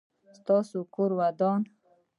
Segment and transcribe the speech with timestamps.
[0.37, 1.61] ستاسو کور ودان؟